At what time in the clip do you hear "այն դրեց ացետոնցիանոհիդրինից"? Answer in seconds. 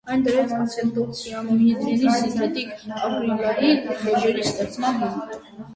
0.13-2.17